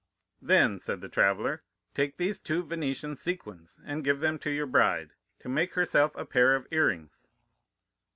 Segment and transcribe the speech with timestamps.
[0.41, 1.61] "'Then,' said the traveller,
[1.93, 6.25] 'take these two Venetian sequins and give them to your bride, to make herself a
[6.25, 7.27] pair of earrings.